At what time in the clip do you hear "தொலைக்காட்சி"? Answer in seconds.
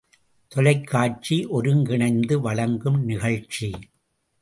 0.47-1.45